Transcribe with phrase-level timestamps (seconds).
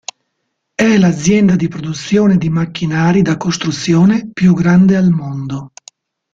[0.73, 5.73] È l'azienda di produzione di macchinari da costruzione più grande al mondo..